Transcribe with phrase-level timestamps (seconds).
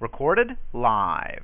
[0.00, 1.42] Recorded live.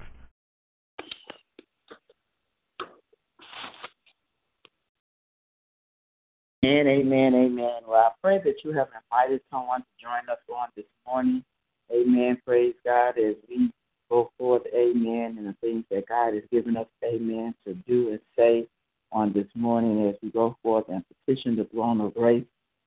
[6.65, 7.81] Amen, amen, amen.
[7.87, 11.45] Well, I pray that you have invited someone to join us on this morning.
[11.93, 12.39] Amen.
[12.47, 13.71] Praise God as we
[14.09, 18.21] go forth, amen, and the things that God has given us, amen, to do and
[18.37, 18.67] say
[19.13, 22.45] on this morning as we go forth and petition the throne of grace.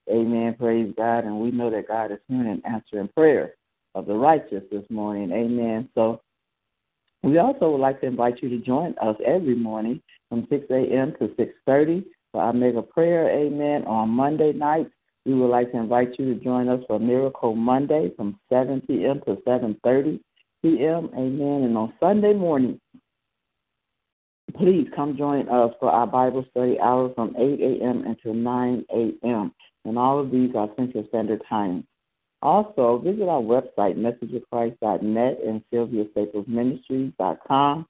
[0.09, 0.55] Amen.
[0.57, 1.25] Praise God.
[1.25, 3.53] And we know that God is hearing and answering prayer
[3.95, 5.31] of the righteous this morning.
[5.31, 5.89] Amen.
[5.95, 6.21] So
[7.23, 11.13] we also would like to invite you to join us every morning from 6 a.m.
[11.19, 13.29] to 6.30 for our mega prayer.
[13.29, 13.85] Amen.
[13.85, 14.91] On Monday nights,
[15.25, 19.21] we would like to invite you to join us for Miracle Monday from 7 p.m.
[19.25, 20.19] to 7.30
[20.63, 21.09] p.m.
[21.13, 21.63] Amen.
[21.63, 22.79] And on Sunday morning,
[24.57, 28.03] please come join us for our Bible study hour from 8 a.m.
[28.05, 29.51] until 9 a.m.
[29.85, 31.85] And all of these are Central Standard Time.
[32.41, 37.85] Also, visit our website, messageofchrist.net and sylviastaplesministries.com,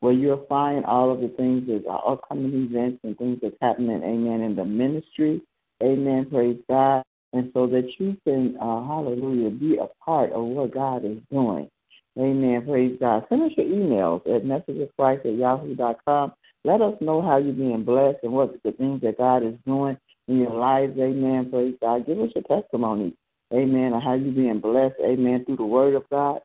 [0.00, 4.02] where you'll find all of the things that are upcoming events and things that's happening,
[4.02, 5.40] amen, in the ministry.
[5.82, 7.04] Amen, praise God.
[7.32, 11.70] And so that you can, uh, hallelujah, be a part of what God is doing.
[12.18, 13.24] Amen, praise God.
[13.28, 16.32] Send us your emails at messageofchrist at yahoo.com.
[16.64, 19.96] Let us know how you're being blessed and what the things that God is doing
[20.28, 20.98] in your lives.
[20.98, 22.06] Amen, praise God.
[22.06, 23.16] Give us your testimony
[23.52, 23.92] Amen.
[23.92, 24.96] And how you being blessed.
[25.04, 25.44] Amen.
[25.44, 26.40] Through the word of God.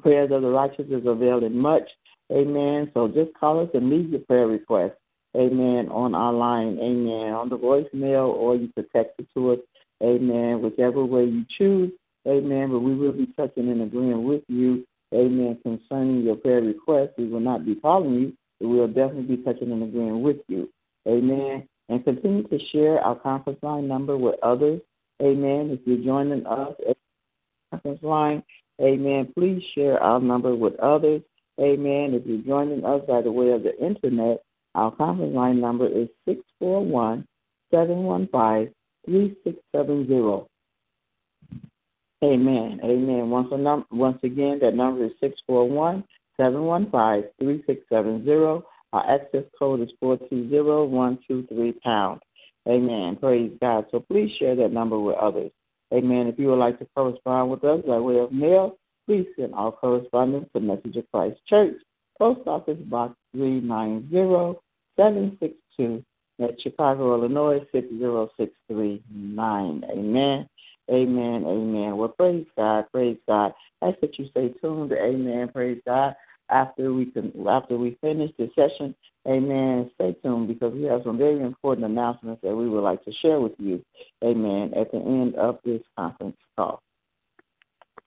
[0.00, 1.88] prayers of the righteous is availing much.
[2.30, 2.90] Amen.
[2.94, 4.94] So just call us and leave your prayer request.
[5.36, 5.88] Amen.
[5.88, 6.78] On our line.
[6.78, 7.32] Amen.
[7.32, 9.58] On the voicemail or you can text it to us.
[10.02, 10.62] Amen.
[10.62, 11.90] Whichever way you choose.
[12.26, 12.70] Amen.
[12.70, 15.58] But we will be touching and agreeing with you Amen.
[15.62, 19.42] Concerning your prayer request, we will not be calling you, but we will definitely be
[19.42, 20.68] touching and agreeing with you.
[21.06, 21.66] Amen.
[21.88, 24.80] And continue to share our conference line number with others.
[25.22, 25.70] Amen.
[25.70, 26.96] If you're joining us at
[27.70, 28.42] conference line,
[28.80, 31.22] amen, please share our number with others.
[31.60, 32.14] Amen.
[32.14, 34.42] If you're joining us by the way of the internet,
[34.74, 37.26] our conference line number is 641
[37.70, 38.74] 715
[39.06, 40.46] 3670.
[42.22, 42.80] Amen.
[42.82, 43.30] Amen.
[43.30, 46.02] Once, num- once again, that number is 641
[46.36, 48.64] 715 3670.
[48.92, 52.20] Our access code is 420123 pound.
[52.68, 53.16] Amen.
[53.16, 53.86] Praise God.
[53.90, 55.50] So please share that number with others.
[55.92, 56.26] Amen.
[56.26, 58.76] If you would like to correspond with us by way of mail,
[59.06, 61.76] please send all correspondence to Message of Christ Church,
[62.18, 66.04] Post Office Box 390762
[66.40, 69.84] at Chicago, Illinois 60639.
[69.90, 70.46] Amen.
[70.90, 71.44] Amen.
[71.46, 71.96] Amen.
[71.96, 72.86] Well, praise God.
[72.92, 73.52] Praise God.
[73.82, 74.92] I ask that you stay tuned.
[74.92, 75.48] Amen.
[75.52, 76.14] Praise God.
[76.50, 78.94] After we can, after we finish the session,
[79.28, 79.90] Amen.
[79.96, 83.40] Stay tuned because we have some very important announcements that we would like to share
[83.40, 83.84] with you.
[84.24, 84.72] Amen.
[84.74, 86.80] At the end of this conference call.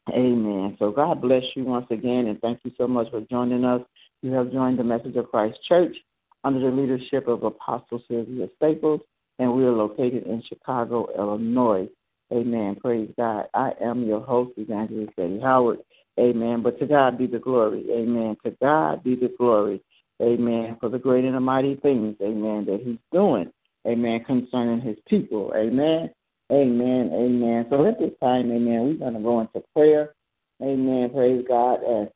[0.09, 0.75] Amen.
[0.79, 3.81] So God bless you once again, and thank you so much for joining us.
[4.23, 5.95] You have joined the Message of Christ Church
[6.43, 9.01] under the leadership of Apostle Sylvia Staples,
[9.37, 11.87] and we are located in Chicago, Illinois.
[12.31, 12.77] Amen.
[12.79, 13.45] Praise God.
[13.53, 15.79] I am your host, Evangelist Eddie Howard.
[16.19, 16.61] Amen.
[16.61, 17.85] But to God be the glory.
[17.91, 18.37] Amen.
[18.45, 19.81] To God be the glory.
[20.21, 20.77] Amen.
[20.79, 23.51] For the great and the mighty things, amen, that He's doing.
[23.87, 24.23] Amen.
[24.25, 25.51] Concerning His people.
[25.55, 26.11] Amen.
[26.51, 27.11] Amen.
[27.13, 27.65] Amen.
[27.69, 30.13] So at this time, amen, we're going to go into prayer.
[30.61, 31.09] Amen.
[31.11, 31.79] Praise God.
[31.81, 32.09] And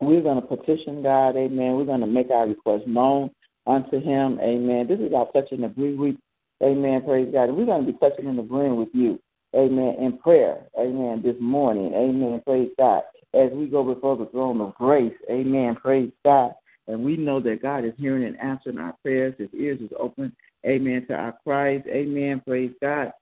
[0.00, 1.36] we're going to petition God.
[1.36, 1.76] Amen.
[1.76, 3.30] We're going to make our request known
[3.66, 4.38] unto Him.
[4.42, 4.86] Amen.
[4.88, 6.18] This is our touch and agree.
[6.62, 7.02] Amen.
[7.04, 7.48] Praise God.
[7.48, 9.18] And we're going to be touching and agreeing with you.
[9.54, 9.96] Amen.
[9.98, 10.64] In prayer.
[10.78, 11.20] Amen.
[11.22, 11.92] This morning.
[11.94, 12.40] Amen.
[12.46, 13.02] Praise God.
[13.34, 15.14] As we go before the throne of grace.
[15.30, 15.76] Amen.
[15.76, 16.52] Praise God.
[16.86, 19.34] And we know that God is hearing and answering our prayers.
[19.38, 20.34] His ears is open.
[20.66, 21.04] Amen.
[21.08, 21.82] To our cries.
[21.88, 22.42] Amen.
[22.46, 23.12] Praise God.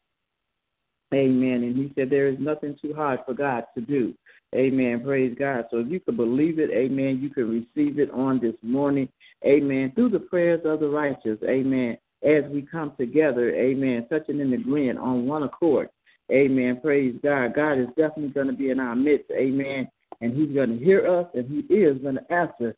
[1.14, 1.64] Amen.
[1.64, 4.14] And he said there is nothing too hard for God to do.
[4.54, 5.02] Amen.
[5.04, 5.64] Praise God.
[5.70, 9.08] So if you could believe it, amen, you can receive it on this morning.
[9.44, 9.92] Amen.
[9.94, 11.38] Through the prayers of the righteous.
[11.44, 15.88] Amen as we come together, amen, touching and agreeing on one accord.
[16.30, 16.80] Amen.
[16.80, 17.54] Praise God.
[17.54, 19.30] God is definitely going to be in our midst.
[19.32, 19.88] Amen.
[20.20, 22.76] And He's going to hear us and He is going to answer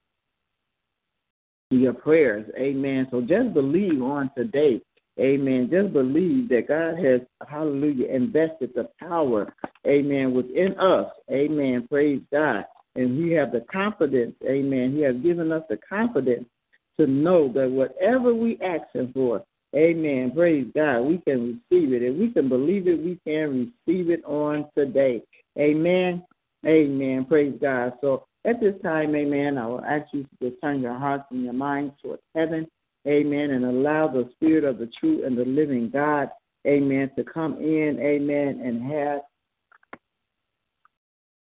[1.71, 2.51] your prayers.
[2.59, 3.09] Amen.
[3.11, 4.81] So just believe on today.
[5.21, 5.69] Amen.
[5.71, 9.55] Just believe that God has, hallelujah, invested the power,
[9.87, 11.13] amen, within us.
[11.31, 11.87] Amen.
[11.91, 12.65] Praise God.
[12.95, 14.93] And we have the confidence, amen.
[14.95, 16.47] He has given us the confidence
[16.99, 19.45] to know that whatever we ask Him for,
[19.75, 22.03] amen, praise God, we can receive it.
[22.03, 25.23] If we can believe it, we can receive it on today.
[25.59, 26.23] Amen.
[26.67, 27.25] Amen.
[27.25, 27.95] Praise God.
[28.01, 31.53] So at this time, amen, I will ask you to turn your hearts and your
[31.53, 32.67] minds towards heaven,
[33.07, 36.29] amen, and allow the Spirit of the true and the living God,
[36.67, 39.21] amen, to come in, amen, and have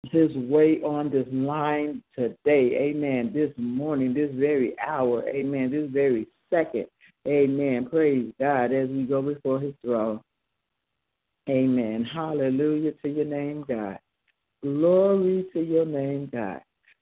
[0.04, 6.28] his way on this line today, amen, this morning, this very hour, amen, this very
[6.50, 6.86] second,
[7.28, 7.88] amen.
[7.90, 10.22] Praise God as we go before his throne.
[11.50, 12.04] Amen.
[12.04, 13.98] Hallelujah to your name, God.
[14.62, 16.62] Glory to your name, God.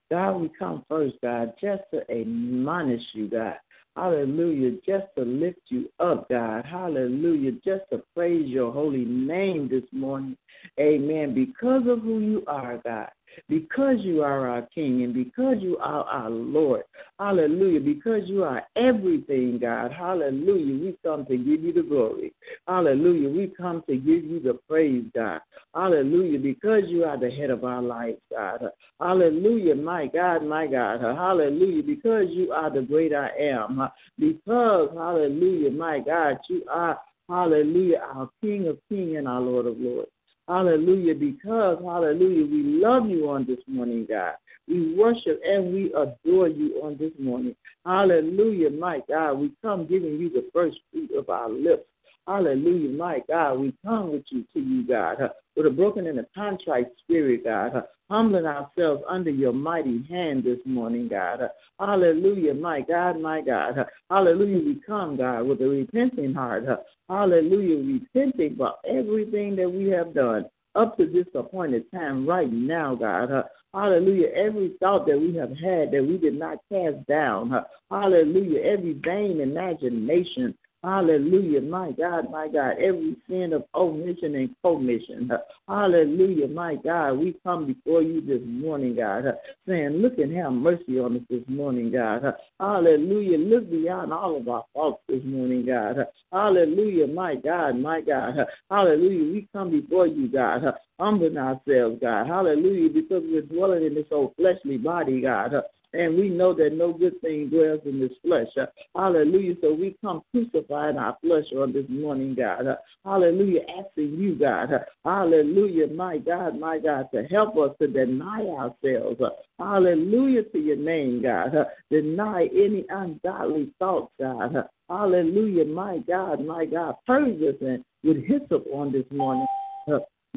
[0.10, 3.56] God, we come first, God, just to admonish you, God.
[3.98, 4.78] Hallelujah.
[4.86, 6.66] Just to lift you up, God.
[6.66, 7.54] Hallelujah.
[7.66, 10.38] Just to praise your holy name this morning.
[10.80, 11.34] Amen.
[11.34, 13.10] Because of who you are, God
[13.50, 16.84] because you are our King and because you are our Lord.
[17.20, 17.80] Hallelujah.
[17.80, 19.92] Because you are everything, God.
[19.92, 20.86] Hallelujah.
[20.86, 22.34] We come to give you the glory.
[22.68, 23.30] Hallelujah.
[23.30, 25.42] We come to give you the praise, God.
[25.74, 26.40] Hallelujah.
[26.40, 28.70] Because you are the head of our life, God.
[29.00, 29.76] Hallelujah.
[29.76, 31.02] My God, my God.
[31.02, 31.84] Hallelujah.
[31.84, 33.90] Because you are the great I am.
[34.20, 37.00] Because, hallelujah, my God, you are,
[37.30, 40.10] hallelujah, our King of kings and our Lord of lords.
[40.48, 41.16] Hallelujah.
[41.16, 44.34] Because, hallelujah, we love you on this morning, God.
[44.68, 47.56] We worship and we adore you on this morning.
[47.86, 49.34] Hallelujah, my God.
[49.34, 51.86] We come giving you the first fruit of our lips.
[52.28, 53.60] Hallelujah, my God.
[53.60, 55.18] We come with you to you, God,
[55.58, 60.44] with a broken and a contrite spirit, God, uh, humbling ourselves under your mighty hand
[60.44, 61.42] this morning, God.
[61.42, 61.48] Uh,
[61.80, 63.80] hallelujah, my God, my God.
[63.80, 66.66] Uh, hallelujah, we come, God, with a repenting heart.
[67.10, 70.46] Hallelujah, repenting for everything that we have done
[70.76, 73.44] up to this appointed time right now, God.
[73.74, 74.28] Hallelujah.
[74.36, 77.52] Every thought that we have had that we did not cast down.
[77.92, 78.62] Hallelujah.
[78.62, 80.56] Every vain imagination.
[80.84, 82.76] Hallelujah, my God, my God.
[82.80, 85.32] Every sin of omission and commission.
[85.68, 87.14] Hallelujah, my God.
[87.14, 89.26] We come before you this morning, God,
[89.68, 92.36] saying, Look and have mercy on us this morning, God.
[92.60, 93.40] Hallelujah.
[93.40, 95.98] Look beyond all of our faults this morning, God.
[96.32, 98.36] Hallelujah, my God, my God.
[98.70, 99.34] Hallelujah.
[99.34, 100.62] We come before you, God,
[101.00, 102.28] humbling ourselves, God.
[102.28, 105.54] Hallelujah, because we're dwelling in this old fleshly body, God.
[105.98, 108.48] And we know that no good thing dwells in this flesh.
[108.60, 109.56] Uh, hallelujah.
[109.62, 112.68] So we come crucifying our flesh on this morning, God.
[112.68, 113.62] Uh, hallelujah.
[113.80, 114.72] Asking you, God.
[114.74, 115.88] Uh, hallelujah.
[115.88, 119.20] My God, my God, to help us to deny ourselves.
[119.58, 121.52] Hallelujah to your name, God.
[121.90, 124.56] Deny any ungodly thoughts, God.
[124.88, 125.66] Hallelujah.
[125.66, 126.96] My God, my God.
[127.08, 129.48] Purge us with hyssop on this morning.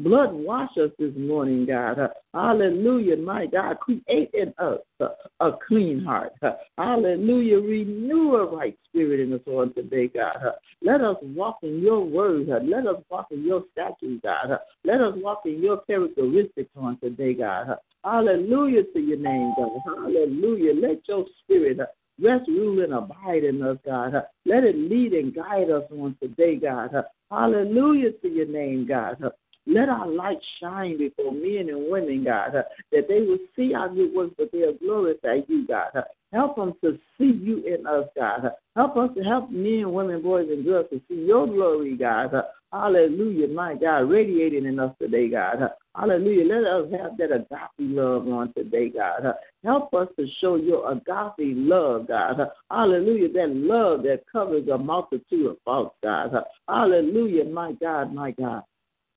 [0.02, 1.99] Blood wash us this morning, God.
[1.99, 3.79] Uh, hallelujah, my God.
[3.81, 4.79] Create in us
[5.41, 6.32] a clean heart.
[6.41, 7.58] Uh, hallelujah.
[7.58, 10.37] Renew a right spirit in us on today, God.
[10.37, 12.49] Uh, let us walk in your word.
[12.49, 14.52] Uh, let us walk in your statutes, God.
[14.52, 17.69] Uh, let us walk in your characteristics on today, God.
[17.69, 19.81] Uh, hallelujah to your name, God.
[19.85, 20.73] Hallelujah.
[20.81, 21.79] Let your spirit
[22.19, 24.15] rest, rule, and abide in us, God.
[24.46, 26.91] Let it lead and guide us on today, God.
[27.31, 29.22] Hallelujah to your name, God.
[29.67, 34.12] Let our light shine before men and women, God, that they will see our good
[34.14, 35.90] works, but they'll glorify you, God.
[36.32, 38.50] Help them to see you in us, God.
[38.76, 42.32] Help us to help men, women, boys, and girls to see your glory, God.
[42.72, 45.70] Hallelujah, my God, radiating in us today, God.
[45.96, 46.44] Hallelujah.
[46.44, 49.34] Let us have that agape love on today, God.
[49.64, 52.38] Help us to show your agape love, God.
[52.70, 56.32] Hallelujah, that love that covers a multitude of faults, God.
[56.69, 58.62] Hallelujah, my God, my God.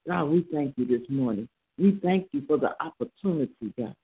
[0.08, 1.48] God, we thank you this morning.
[1.78, 3.96] We thank you for the opportunity, God.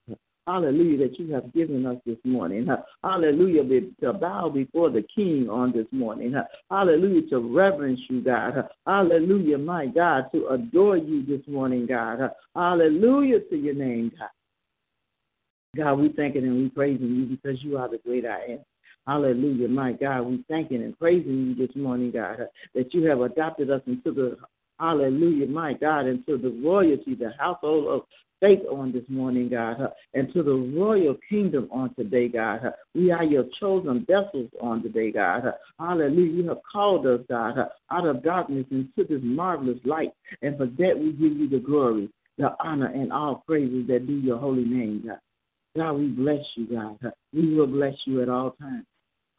[0.48, 2.68] Hallelujah, that you have given us this morning.
[3.04, 6.34] Hallelujah, to bow before the King on this morning.
[6.72, 8.68] Hallelujah, to reverence you, God.
[8.88, 12.32] Hallelujah, my God, to adore you this morning, God.
[12.56, 14.30] Hallelujah to your name, God.
[15.78, 18.60] God, we thanking and we praising you because you are the great I am.
[19.06, 20.22] Hallelujah, my God.
[20.22, 24.38] We thanking and praising you this morning, God, that you have adopted us into the
[24.80, 28.02] Hallelujah, my God, and to the royalty, the household of
[28.40, 29.78] faith on this morning, God,
[30.14, 32.62] and to the royal kingdom on today, God.
[32.96, 35.44] We are your chosen vessels on today, God.
[35.78, 36.32] Hallelujah.
[36.32, 37.58] You have called us, God,
[37.92, 40.12] out of darkness into this marvelous light.
[40.42, 44.14] And for that, we give you the glory, the honor, and all praises that due
[44.14, 45.20] your holy name, God.
[45.78, 47.14] God, we bless you, God.
[47.34, 48.86] We will bless you at all times.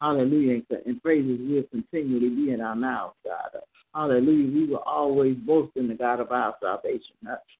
[0.01, 0.61] Hallelujah.
[0.87, 3.61] And praises will continually be in our mouths, God.
[3.93, 4.51] Hallelujah.
[4.51, 7.15] We will always boast in the God of our salvation.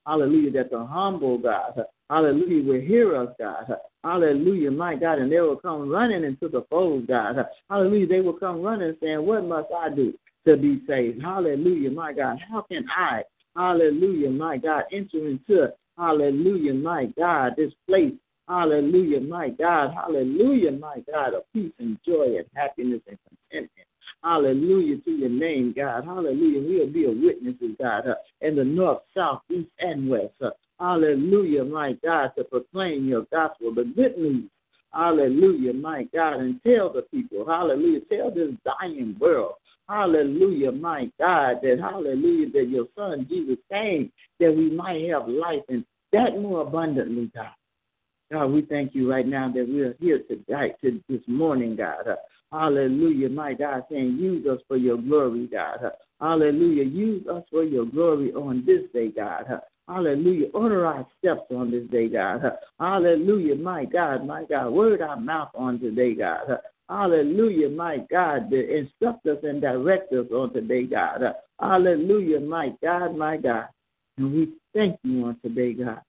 [0.07, 0.51] Hallelujah.
[0.51, 3.75] That the humble God, hallelujah, will hear us, God.
[4.03, 5.19] Hallelujah, my God.
[5.19, 7.45] And they will come running into the fold, God.
[7.69, 8.07] Hallelujah.
[8.07, 10.13] They will come running saying, What must I do
[10.47, 11.21] to be saved?
[11.21, 12.37] Hallelujah, my God.
[12.49, 13.23] How can I,
[13.55, 15.67] hallelujah, my God, enter into,
[15.97, 18.13] hallelujah, my God, this place
[18.51, 19.93] Hallelujah, my God.
[19.93, 23.87] Hallelujah, my God, of peace and joy and happiness and contentment.
[24.25, 26.03] Hallelujah to your name, God.
[26.03, 26.59] Hallelujah.
[26.59, 30.33] We'll be a witnesses, God, uh, in the north, south, east, and west.
[30.41, 30.49] Uh,
[30.81, 34.49] hallelujah, my God, to proclaim your gospel, the good news.
[34.93, 39.53] Hallelujah, my God, and tell the people, hallelujah, tell this dying world,
[39.87, 45.63] hallelujah, my God, that hallelujah, that your son Jesus came that we might have life
[45.69, 47.53] and that more abundantly, God.
[48.31, 52.07] God, we thank you right now that we are here tonight, to this morning, God.
[52.07, 52.15] Uh,
[52.51, 55.79] hallelujah, my God, saying, use us for your glory, God.
[55.83, 55.89] Uh,
[56.21, 59.43] hallelujah, use us for your glory on this day, God.
[59.51, 59.59] Uh,
[59.89, 62.41] hallelujah, order our steps on this day, God.
[62.79, 66.57] Hallelujah, my God, my God, word our mouth on today, God.
[66.87, 71.21] Hallelujah, my God, instruct us and direct us on today, God.
[71.59, 73.67] Hallelujah, my God, my God.
[74.17, 76.01] And we thank you on today, God.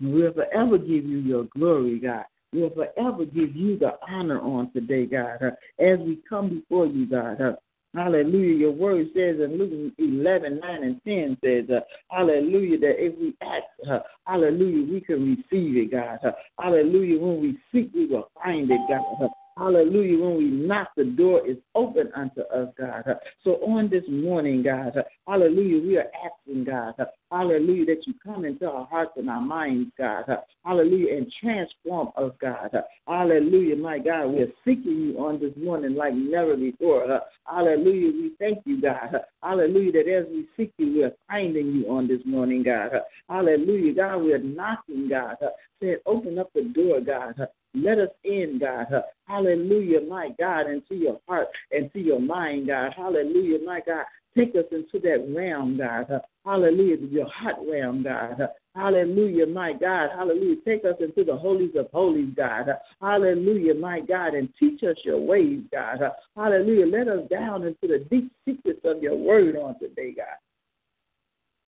[0.00, 2.24] We'll forever give you your glory, God.
[2.52, 7.06] We'll forever give you the honor on today, God, uh, as we come before you,
[7.06, 7.40] God.
[7.40, 7.52] Uh,
[7.94, 8.54] hallelujah.
[8.54, 13.34] Your word says in Luke 11, 9 and 10 says, uh, hallelujah, that if we
[13.42, 16.18] ask, uh, hallelujah, we can receive it, God.
[16.24, 17.18] Uh, hallelujah.
[17.18, 19.28] When we seek, we will find it, God.
[19.56, 20.22] Hallelujah.
[20.22, 23.04] When we knock, the door is open unto us, God.
[23.42, 24.92] So on this morning, God,
[25.26, 26.94] hallelujah, we are asking, God,
[27.32, 30.24] hallelujah, that you come into our hearts and our minds, God.
[30.62, 32.70] Hallelujah, and transform us, God.
[33.08, 37.20] Hallelujah, my God, we are seeking you on this morning like never before.
[37.46, 39.22] Hallelujah, we thank you, God.
[39.42, 42.90] Hallelujah, that as we seek you, we are finding you on this morning, God.
[43.30, 45.36] Hallelujah, God, we are knocking, God.
[45.80, 47.34] Saying, open up the door, God.
[47.76, 48.86] Let us in, God.
[49.26, 52.94] Hallelujah, my God, into your heart and to your mind, God.
[52.96, 54.04] Hallelujah, my God.
[54.36, 56.20] Take us into that realm, God.
[56.44, 58.48] Hallelujah, your heart realm, God.
[58.74, 60.10] Hallelujah, my God.
[60.14, 60.56] Hallelujah.
[60.66, 62.68] Take us into the holies of holies, God.
[63.00, 64.34] Hallelujah, my God.
[64.34, 65.98] And teach us your ways, God.
[66.36, 66.86] Hallelujah.
[66.86, 70.26] Let us down into the deep secrets of your word on today, God.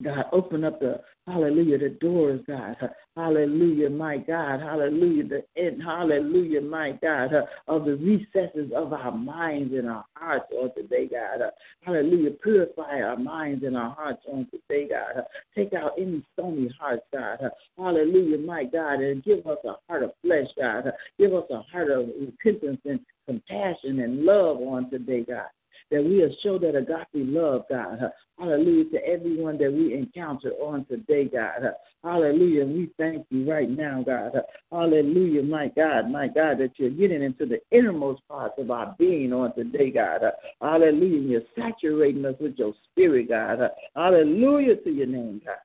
[0.03, 2.75] God, open up the hallelujah, the doors, God.
[3.15, 4.61] Hallelujah, my God.
[4.61, 5.81] Hallelujah, the end.
[5.83, 7.31] Hallelujah, my God,
[7.67, 11.41] of the recesses of our minds and our hearts on today, God.
[11.81, 15.23] Hallelujah, purify our minds and our hearts on today, God.
[15.55, 17.39] Take out any stony hearts, God.
[17.77, 20.91] Hallelujah, my God, and give us a heart of flesh, God.
[21.19, 25.47] Give us a heart of repentance and compassion and love on today, God
[25.91, 27.99] that we will show that agape love, God.
[28.39, 31.73] Hallelujah to everyone that we encounter on today, God.
[32.03, 32.65] Hallelujah.
[32.65, 34.31] We thank you right now, God.
[34.71, 39.33] Hallelujah, my God, my God, that you're getting into the innermost parts of our being
[39.33, 40.21] on today, God.
[40.61, 41.19] Hallelujah.
[41.19, 43.59] You're saturating us with your spirit, God.
[43.95, 45.57] Hallelujah to your name, God.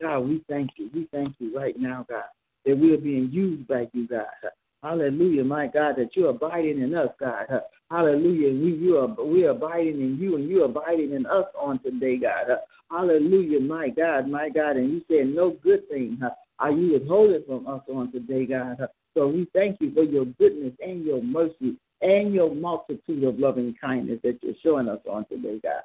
[0.00, 0.90] God, we thank you.
[0.94, 2.24] We thank you right now, God,
[2.64, 4.26] that we are being used by you, God.
[4.86, 7.46] Hallelujah, my God, that you're abiding in us, God.
[7.90, 8.50] Hallelujah.
[8.50, 11.80] We you are we are abiding in you and you are abiding in us on
[11.80, 12.56] today, God.
[12.88, 14.76] Hallelujah, my God, my God.
[14.76, 16.20] And you said no good thing
[16.60, 18.78] are you withholding from us on today, God.
[19.14, 23.74] So we thank you for your goodness and your mercy and your multitude of loving
[23.80, 25.82] kindness that you're showing us on today, God.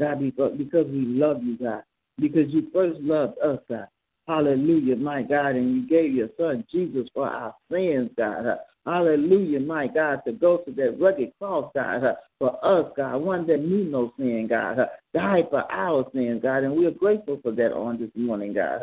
[0.00, 1.82] God, because, because we love you, God.
[2.18, 3.88] Because you first loved us, God.
[4.28, 5.56] Hallelujah, my God.
[5.56, 8.58] And you gave your son Jesus for our sins, God.
[8.84, 12.02] Hallelujah, my God, to go to that rugged cross, God,
[12.38, 14.78] for us, God, one that knew no sin, God,
[15.12, 18.80] died for our sins, God, and we're grateful for that on this morning, God.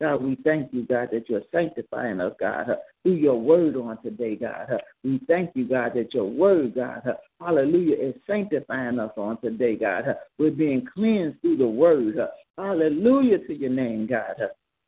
[0.00, 2.66] God, we thank you, God, that you're sanctifying us, God,
[3.02, 4.80] through your word on today, God.
[5.04, 7.02] We thank you, God, that your word, God,
[7.38, 10.16] hallelujah, is sanctifying us on today, God.
[10.38, 12.16] We're being cleansed through the word.
[12.56, 14.36] Hallelujah to your name, God.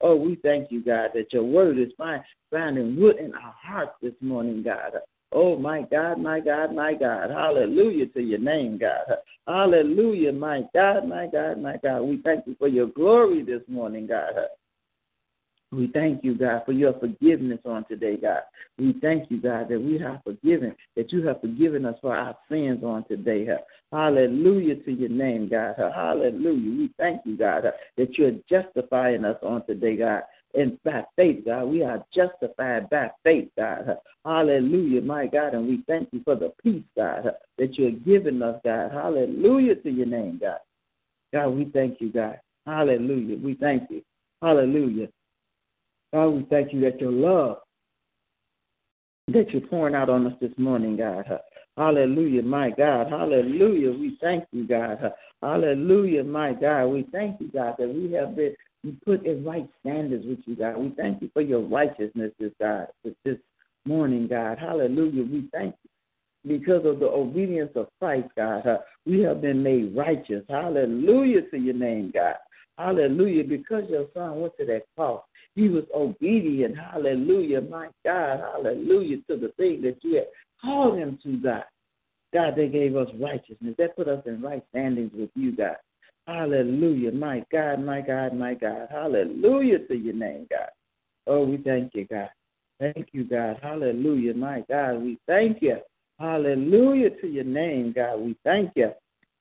[0.07, 4.13] Oh, we thank you, God, that your word is finding root in our hearts this
[4.21, 4.93] morning, God.
[5.33, 7.31] Oh, my God, my God, my God.
[7.31, 9.17] Hallelujah to your name, God.
[9.49, 12.03] Hallelujah, my God, my God, my God.
[12.03, 14.35] We thank you for your glory this morning, God.
[15.75, 18.43] We thank you, God, for your forgiveness on today, God.
[18.79, 22.37] We thank you, God, that we have forgiven, that you have forgiven us for our
[22.49, 23.49] sins on today.
[23.93, 25.75] Hallelujah to your name, God.
[25.79, 26.79] Hallelujah.
[26.79, 27.65] We thank you, God,
[27.97, 30.23] that you're justifying us on today, God,
[30.55, 31.65] and by faith, God.
[31.65, 33.99] We are justified by faith, God.
[34.25, 35.55] Hallelujah, my God.
[35.55, 38.93] And we thank you for the peace, God, that you're giving us, God.
[38.93, 40.59] Hallelujah to your name, God.
[41.33, 42.39] God, we thank you, God.
[42.65, 43.37] Hallelujah.
[43.37, 44.03] We thank you.
[44.41, 45.09] Hallelujah.
[46.15, 47.57] God, we thank you that your love
[49.27, 51.25] that you're pouring out on us this morning, God.
[51.77, 53.09] Hallelujah, my God.
[53.11, 53.91] Hallelujah.
[53.91, 54.99] We thank you, God.
[55.43, 56.87] Hallelujah, my God.
[56.87, 58.55] We thank you, God, that we have been
[59.05, 60.77] put in right standards with you, God.
[60.77, 62.87] We thank you for your righteousness this God
[63.25, 63.39] this
[63.85, 64.59] morning, God.
[64.61, 65.25] Hallelujah.
[65.25, 66.59] We thank you.
[66.59, 68.63] Because of the obedience of Christ, God,
[69.05, 70.45] we have been made righteous.
[70.49, 72.37] Hallelujah to your name, God.
[72.79, 73.43] Hallelujah.
[73.45, 75.23] Because your son went to that cross,
[75.55, 76.77] he was obedient.
[76.77, 77.61] Hallelujah.
[77.63, 78.41] My God.
[78.41, 80.27] Hallelujah to the thing that you had
[80.61, 81.65] called him to, God.
[82.33, 83.75] God, they gave us righteousness.
[83.79, 85.77] That put us in right standings with you, God.
[86.27, 87.13] Hallelujah.
[87.13, 88.89] My God, my God, my God.
[88.91, 90.71] Hallelujah to your name, God.
[91.27, 92.31] Oh, we thank you, God.
[92.81, 93.59] Thank you, God.
[93.63, 94.35] Hallelujah.
[94.35, 95.79] My God, we thank you.
[96.19, 98.21] Hallelujah to your name, God.
[98.21, 98.91] We thank you.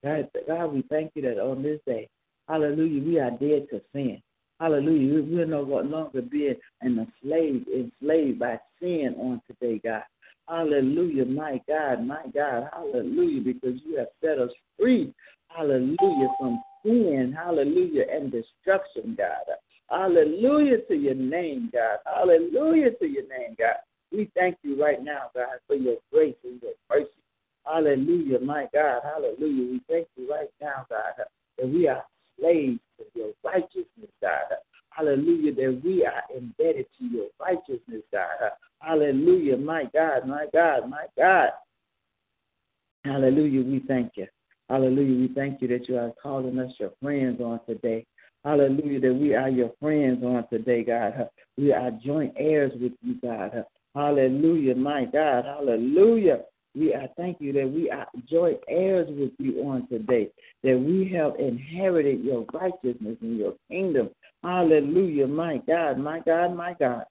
[0.03, 2.09] God, God, we thank you that on this day,
[2.49, 4.21] hallelujah, we are dead to sin.
[4.63, 5.23] Hallelujah.
[5.23, 10.03] We're no longer being enslaved, enslaved by sin on today, God.
[10.47, 15.13] Hallelujah, my God, my God, hallelujah, because you have set us free,
[15.49, 19.53] hallelujah, from sin, hallelujah, and destruction, God.
[19.89, 21.97] Hallelujah to your name, God.
[22.05, 23.83] Hallelujah to your name, God.
[24.13, 27.09] We thank you right now, God, for your grace and your mercy.
[27.65, 29.01] Hallelujah, my God.
[29.03, 29.73] Hallelujah.
[29.73, 31.25] We thank you right now, God,
[31.57, 32.05] that we are
[32.39, 34.32] slaves to your righteousness, God.
[35.13, 38.49] Hallelujah, that we are embedded to your righteousness, God.
[38.79, 41.49] Hallelujah, my God, my God, my God.
[43.05, 44.25] Hallelujah, we thank you.
[44.71, 48.07] Hallelujah, we thank you that you are calling us your friends on today.
[48.43, 51.29] Hallelujah, that we are your friends on today, God.
[51.57, 53.65] We are joint heirs with you, God.
[53.93, 55.45] Hallelujah, my God.
[55.45, 56.39] Hallelujah.
[56.73, 60.29] We I thank you that we are joint heirs with you on today,
[60.63, 64.09] that we have inherited your righteousness and your kingdom.
[64.43, 67.05] Hallelujah, my God, my God, my God.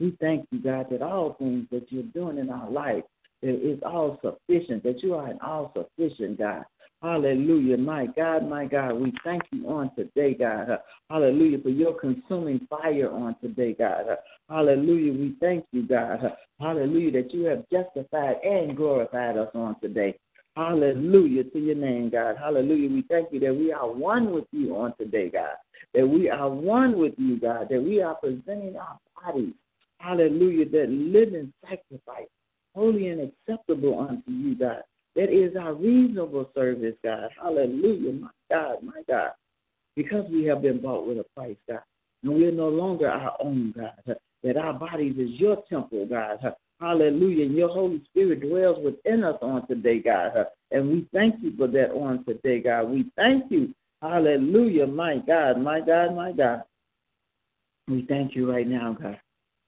[0.00, 3.04] We thank you, God, that all things that you're doing in our life
[3.42, 6.64] is all sufficient, that you are an all sufficient God.
[7.02, 7.76] Hallelujah.
[7.76, 10.78] My God, my God, we thank you on today, God.
[11.10, 14.06] Hallelujah, for your consuming fire on today, God.
[14.48, 15.12] Hallelujah.
[15.12, 16.34] We thank you, God.
[16.58, 20.18] Hallelujah, that you have justified and glorified us on today.
[20.56, 22.36] Hallelujah to your name, God.
[22.38, 22.88] Hallelujah.
[22.88, 25.56] We thank you that we are one with you on today, God.
[25.94, 27.68] That we are one with you, God.
[27.70, 29.54] That we are presenting our bodies.
[29.98, 30.68] Hallelujah.
[30.70, 32.28] That living sacrifice,
[32.74, 34.82] holy and acceptable unto you, God.
[35.16, 37.30] That is our reasonable service, God.
[37.40, 39.30] Hallelujah, my God, my God.
[39.94, 41.82] Because we have been bought with a price, God.
[42.24, 44.16] And we are no longer our own, God.
[44.42, 46.38] That our bodies is your temple, God.
[46.80, 47.46] Hallelujah.
[47.46, 50.46] And your Holy Spirit dwells within us on today, God.
[50.72, 52.90] And we thank you for that on today, God.
[52.90, 53.72] We thank you.
[54.02, 56.62] Hallelujah, my God, my God, my God.
[57.88, 59.18] We thank you right now, God.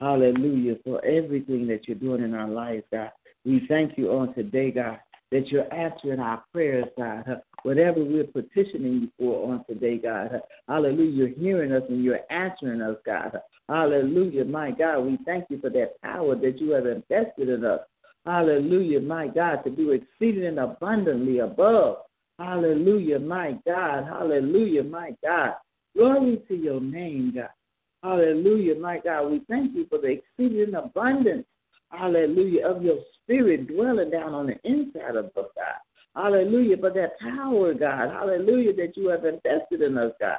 [0.01, 3.13] Hallelujah for everything that you're doing in our lives, God.
[3.45, 4.99] We thank you on today, God
[5.33, 7.43] that you're answering our prayers, God.
[7.63, 10.41] Whatever we're petitioning you for on today, God.
[10.69, 11.11] Hallelujah.
[11.11, 13.41] You're hearing us and you're answering us, God.
[13.69, 14.45] Hallelujah.
[14.45, 17.81] My God, we thank you for that power that you have invested in us.
[18.25, 21.99] Hallelujah, my God, to do exceeding and abundantly above.
[22.39, 24.05] Hallelujah, my God.
[24.05, 25.55] Hallelujah, my God.
[25.97, 27.49] Glory to your name, God.
[28.03, 29.31] Hallelujah, my God.
[29.31, 31.47] We thank you for the exceeding abundance
[31.91, 35.81] hallelujah, of your spirit dwelling down on the inside of us, God.
[36.15, 38.11] Hallelujah, for that power, God.
[38.11, 40.39] Hallelujah, that you have invested in us, God.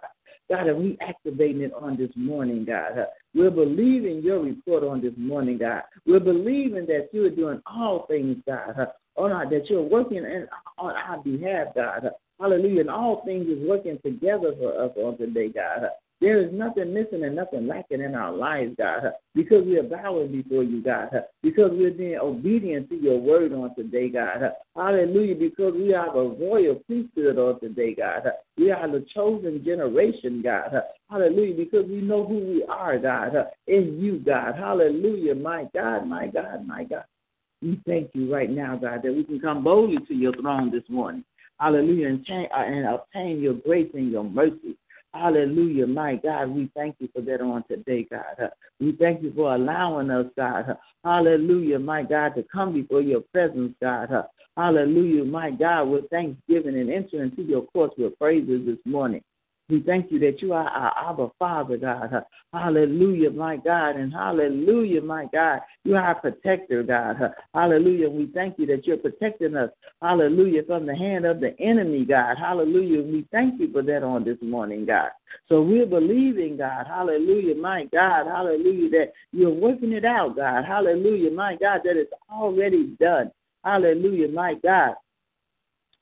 [0.50, 3.06] God, and we activating it on this morning, God.
[3.36, 5.84] We're believing your report on this morning, God.
[6.06, 8.88] We're believing that you are doing all things, God.
[9.18, 12.12] On our, that you're working in, on our behalf, God.
[12.40, 12.82] Hallelujah.
[12.82, 15.90] And all things is working together for us on today, God.
[16.20, 20.32] There is nothing missing and nothing lacking in our lives, God, because we are bowing
[20.32, 21.10] before you, God,
[21.44, 24.54] because we're being obedient to your word on today, God.
[24.76, 28.24] Hallelujah, because we are the royal priesthood on today, God.
[28.58, 30.82] We are the chosen generation, God.
[31.08, 33.34] Hallelujah, because we know who we are, God,
[33.68, 34.56] in you, God.
[34.56, 37.04] Hallelujah, my God, my God, my God.
[37.62, 40.84] We thank you right now, God, that we can come boldly to your throne this
[40.90, 41.24] morning.
[41.60, 44.78] Hallelujah, and, uh, and obtain your grace and your mercy.
[45.14, 46.50] Hallelujah, my God.
[46.50, 48.36] We thank you for that on today, God.
[48.40, 48.48] Uh,
[48.80, 50.70] we thank you for allowing us, God.
[50.70, 54.10] Uh, hallelujah, my God, to come before your presence, God.
[54.56, 59.24] Hallelujah, my God, with thanksgiving and enter into your courts with praises this morning.
[59.70, 62.24] We thank you that you are our Abba Father, God.
[62.54, 63.98] Hallelujah, my God.
[63.98, 65.60] And hallelujah, my God.
[65.84, 67.18] You are our protector, God.
[67.54, 68.10] Hallelujah.
[68.10, 69.70] We thank you that you're protecting us.
[70.02, 70.64] Hallelujah.
[70.64, 72.38] From the hand of the enemy, God.
[72.38, 73.04] Hallelujah.
[73.04, 75.10] We thank you for that on this morning, God.
[75.50, 76.88] So we're believing, God.
[76.88, 78.28] Hallelujah, my God.
[78.28, 80.64] Hallelujah, that you're working it out, God.
[80.64, 83.32] Hallelujah, my God, that it's already done.
[83.66, 84.96] Hallelujah, my God.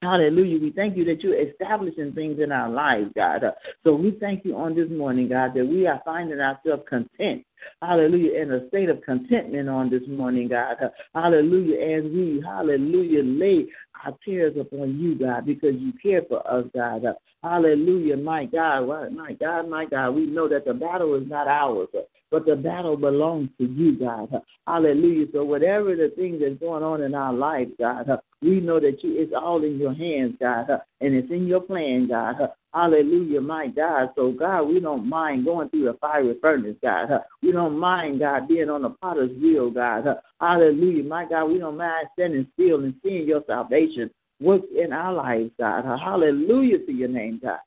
[0.01, 0.59] Hallelujah.
[0.59, 3.43] We thank you that you're establishing things in our lives, God.
[3.43, 3.51] Uh,
[3.83, 7.45] so we thank you on this morning, God, that we are finding ourselves content.
[7.81, 8.41] Hallelujah.
[8.41, 10.75] In a state of contentment on this morning, God.
[10.83, 11.97] Uh, hallelujah.
[11.97, 13.65] As we, hallelujah, lay
[14.05, 17.05] our tears upon you, God, because you care for us, God.
[17.05, 18.17] Uh, hallelujah.
[18.17, 20.11] My God, my God, my God.
[20.11, 21.87] We know that the battle is not ours.
[21.97, 24.29] Uh, but the battle belongs to you, God.
[24.67, 25.27] Hallelujah.
[25.31, 28.09] So whatever the thing that's going on in our life, God,
[28.45, 30.67] we know that you it's all in your hands, God,
[31.01, 32.35] and it's in your plan, God.
[32.73, 34.09] Hallelujah, my God.
[34.15, 37.07] So, God, we don't mind going through the fiery furnace, God.
[37.41, 40.05] We don't mind, God, being on the potter's wheel, God.
[40.39, 41.45] Hallelujah, my God.
[41.45, 45.85] We don't mind standing still and seeing your salvation work in our lives, God.
[45.99, 47.59] Hallelujah to your name, God.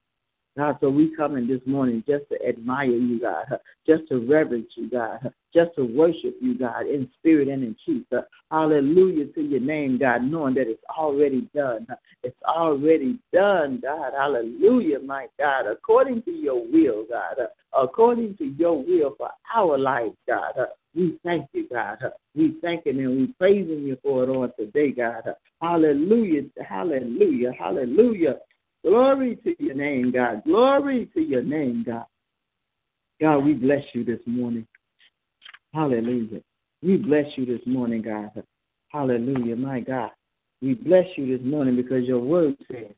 [0.58, 3.46] God, so we come in this morning just to admire you, God,
[3.86, 8.24] just to reverence you, God, just to worship you, God, in spirit and in truth.
[8.50, 11.86] Hallelujah to your name, God, knowing that it's already done.
[12.24, 14.14] It's already done, God.
[14.18, 17.36] Hallelujah, my God, according to your will, God,
[17.72, 20.54] according to your will for our life, God.
[20.92, 21.98] We thank you, God.
[22.34, 25.22] We thank you and we praising you for it on today, God.
[25.62, 28.38] Hallelujah, hallelujah, hallelujah.
[28.88, 30.42] Glory to your name, God.
[30.44, 32.06] Glory to your name, God.
[33.20, 34.66] God, we bless you this morning.
[35.74, 36.40] Hallelujah.
[36.82, 38.30] We bless you this morning, God.
[38.88, 40.10] Hallelujah, my God.
[40.62, 42.94] We bless you this morning because your word says,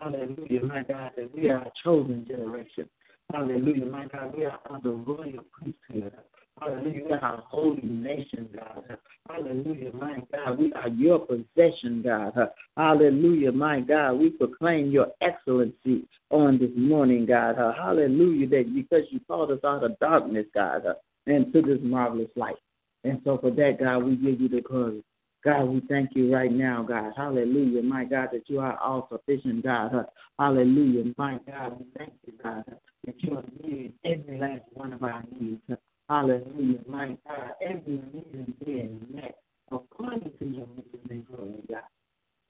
[0.00, 2.88] Hallelujah, my God, that we are a chosen generation.
[3.30, 6.12] Hallelujah, my God, we are under royal priesthood.
[6.60, 7.04] Hallelujah.
[7.04, 8.96] We are a holy nation, God.
[9.28, 10.58] Hallelujah, my God.
[10.58, 12.32] We are your possession, God.
[12.76, 14.14] Hallelujah, my God.
[14.14, 17.56] We proclaim your excellency on this morning, God.
[17.56, 20.84] Hallelujah, that because you called us out of darkness, God,
[21.26, 22.56] and to this marvelous light.
[23.02, 25.02] And so for that, God, we give you the glory.
[25.44, 27.12] God, we thank you right now, God.
[27.16, 30.06] Hallelujah, my God, that you are all sufficient, God.
[30.38, 31.80] Hallelujah, my God.
[31.80, 32.64] We thank you, God,
[33.04, 35.60] that you are meeting every last one of our needs.
[36.08, 36.80] Hallelujah.
[36.86, 39.38] My God, every need being met
[39.72, 41.82] according to your riches and glory, God.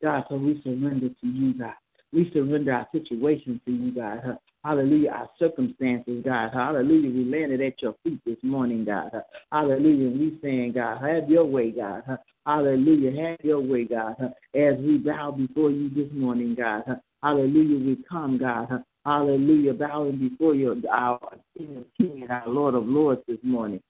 [0.03, 1.75] God, so we surrender to you, God.
[2.13, 4.39] We surrender our situation to you, God.
[4.65, 5.11] Hallelujah.
[5.11, 6.51] Our circumstances, God.
[6.53, 7.11] Hallelujah.
[7.11, 9.11] We landed at your feet this morning, God.
[9.53, 10.09] Hallelujah.
[10.09, 12.03] And we saying, God, have your way, God.
[12.47, 13.29] Hallelujah.
[13.29, 14.17] Have your way, God.
[14.21, 16.83] As we bow before you this morning, God.
[17.23, 17.85] Hallelujah.
[17.85, 18.85] We come, God.
[19.05, 19.75] Hallelujah.
[19.75, 21.21] Bowing before you, our
[21.57, 23.81] King of Kings and our Lord of Lords this morning.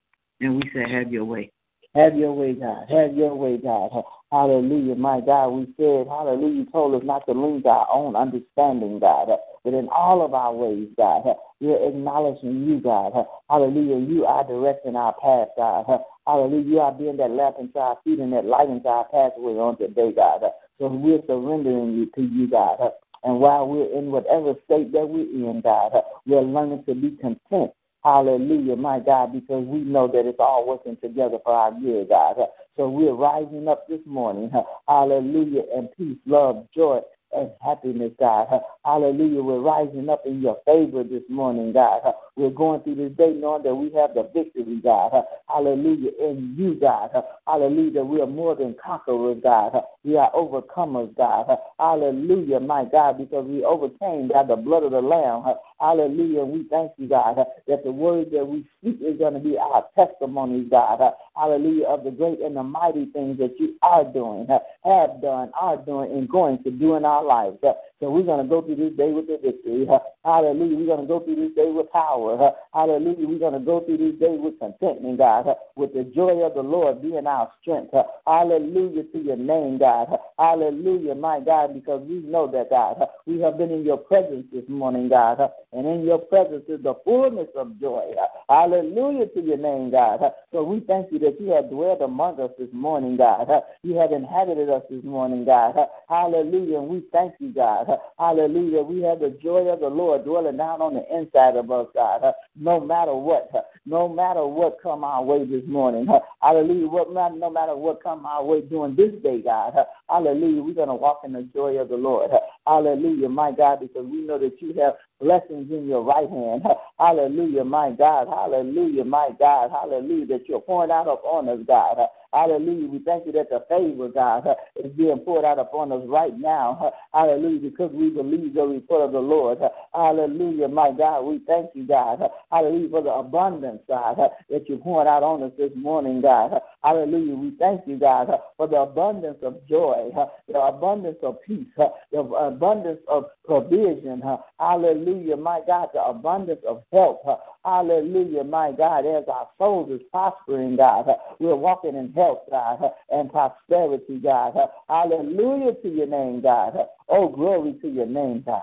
[0.40, 1.52] And we say, Have your way.
[1.94, 2.86] Have your way, God.
[2.90, 3.90] Have your way, God.
[4.32, 4.96] Hallelujah.
[4.96, 8.98] My God, we said, Hallelujah, you told us not to lean to our own understanding,
[8.98, 9.28] God.
[9.62, 11.22] But in all of our ways, God,
[11.60, 13.12] we're acknowledging you, God.
[13.48, 14.04] Hallelujah.
[14.04, 16.00] You are directing our path, God.
[16.26, 16.66] Hallelujah.
[16.66, 19.78] You are being that lamp into our feet and that light into our pathway on
[19.78, 20.42] today, God.
[20.80, 22.78] So we're surrendering you to you, God.
[23.24, 27.12] And while we're in whatever state that we're in, God, uh, we're learning to be
[27.12, 27.72] content.
[28.04, 32.38] Hallelujah, my God, because we know that it's all working together for our good, God.
[32.38, 34.50] Uh, so we're rising up this morning.
[34.88, 37.00] Hallelujah, and peace, love, joy,
[37.32, 38.48] and happiness, God.
[38.84, 39.42] Hallelujah.
[39.42, 42.02] We're rising up in your favor this morning, God.
[42.36, 45.12] We're going through this day knowing that we have the victory, God.
[45.48, 46.10] Hallelujah.
[46.20, 47.10] In you, God.
[47.46, 48.02] Hallelujah.
[48.02, 49.80] We are more than conquerors, God.
[50.02, 51.56] We are overcomers, God.
[51.78, 55.44] Hallelujah, my God, because we overcame by the blood of the Lamb.
[55.78, 56.44] Hallelujah.
[56.44, 57.36] We thank you, God,
[57.68, 61.00] that the word that we speak is going to be our testimonies, God.
[61.36, 61.86] Hallelujah.
[61.86, 66.10] Of the great and the mighty things that you are doing, have done, are doing,
[66.10, 67.58] and going to do in our lives.
[68.00, 69.86] So we're going to go through this day with the victory.
[70.24, 70.76] Hallelujah.
[70.76, 72.52] We're going to go through this day with power.
[72.74, 73.26] Hallelujah.
[73.28, 76.62] We're going to go through this day with contentment, God, with the joy of the
[76.62, 77.94] Lord being our strength.
[78.26, 80.08] Hallelujah to your name, God.
[80.38, 84.64] Hallelujah, my God, because we know that, God, we have been in your presence this
[84.68, 85.38] morning, God,
[85.72, 88.12] and in your presence is the fullness of joy.
[88.48, 90.20] Hallelujah to your name, God.
[90.52, 93.48] So we thank you that you have dwelled among us this morning, God.
[93.82, 95.76] You have inhabited us this morning, God.
[96.08, 96.78] Hallelujah.
[96.78, 97.86] And we thank you, God.
[98.18, 98.82] Hallelujah.
[98.82, 102.32] We have the joy of the Lord dwelling down on the inside of us, God.
[102.56, 103.50] No matter what,
[103.86, 106.06] no matter what come our way this morning.
[106.40, 106.88] Hallelujah.
[106.88, 109.74] What no matter what come our way during this day, God.
[110.08, 110.62] Hallelujah.
[110.62, 112.30] We're going to walk in the joy of the Lord.
[112.66, 116.62] Hallelujah, my God, because we know that you have blessings in your right hand.
[116.98, 118.28] Hallelujah, my God.
[118.28, 119.70] Hallelujah, my God.
[119.70, 121.96] Hallelujah, that you're pouring out upon us, God.
[122.34, 122.88] Hallelujah.
[122.88, 124.44] We thank you that the favor, God,
[124.84, 126.92] is being poured out upon us right now.
[127.14, 127.70] Hallelujah.
[127.70, 129.58] Because we believe the report of the Lord.
[129.94, 130.66] Hallelujah.
[130.68, 132.20] My God, we thank you, God.
[132.50, 134.18] Hallelujah for the abundance, God,
[134.50, 136.60] that you're pouring out on us this morning, God.
[136.84, 137.34] Hallelujah.
[137.34, 140.10] We thank you, God, for the abundance of joy,
[140.48, 141.66] the abundance of peace,
[142.12, 144.22] the abundance of provision.
[144.60, 145.38] Hallelujah.
[145.38, 147.22] My God, the abundance of help.
[147.64, 148.44] Hallelujah.
[148.44, 151.06] My God, as our souls is prospering, God,
[151.40, 154.54] we're walking in health, God, and prosperity, God.
[154.86, 156.76] Hallelujah to your name, God.
[157.08, 158.62] Oh, glory to your name, God.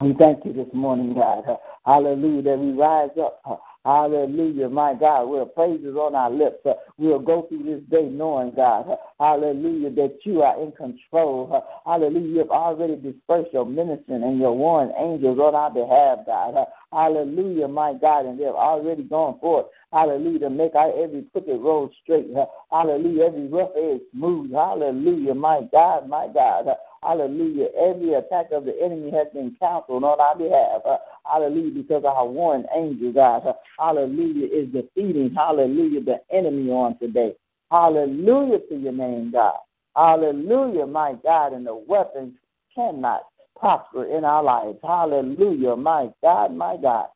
[0.00, 1.44] We thank you this morning, God.
[1.84, 3.42] Hallelujah, that we rise up.
[3.84, 5.24] Hallelujah, my God.
[5.24, 6.58] We'll praises on our lips.
[6.66, 8.90] Uh, we'll go through this day knowing, God.
[8.90, 11.50] Uh, hallelujah, that you are in control.
[11.50, 16.26] Uh, hallelujah, you have already dispersed your ministering and your warring angels on our behalf,
[16.26, 16.66] God.
[16.92, 18.26] Hallelujah, my God.
[18.26, 19.66] And they've already gone forth.
[19.94, 22.28] Hallelujah, to make our every crooked road straight.
[22.70, 24.52] Hallelujah, every rough edge smooth.
[24.52, 26.66] Hallelujah, my God, my God.
[27.02, 27.68] Hallelujah.
[27.80, 30.82] Every attack of the enemy has been canceled on our behalf.
[31.24, 31.70] Hallelujah.
[31.70, 33.42] Because our warring angel, God,
[33.78, 37.34] hallelujah, is defeating, hallelujah, the enemy on today.
[37.70, 39.56] Hallelujah to your name, God.
[39.96, 41.52] Hallelujah, my God.
[41.52, 42.34] And the weapons
[42.74, 43.22] cannot
[43.58, 44.78] prosper in our lives.
[44.82, 47.06] Hallelujah, my God, my God.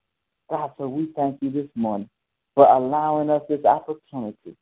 [0.50, 2.08] God, so we thank you this morning
[2.54, 4.56] for allowing us this opportunity